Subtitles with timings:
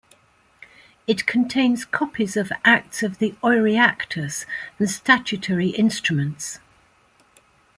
[1.05, 4.47] It contains copies of Acts of the Oireachtas
[4.79, 6.57] and statutory instruments.